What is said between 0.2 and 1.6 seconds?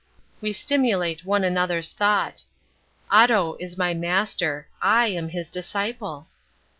We stimulate one